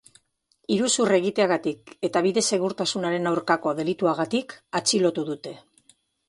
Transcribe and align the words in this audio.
Iruzur 0.75 1.11
egiteagatik 1.17 1.93
eta 2.09 2.23
bide-segurtasunaren 2.27 3.31
aurkako 3.33 3.75
delituagatik 3.81 4.57
atxilotu 4.81 5.29
dute. 5.31 5.55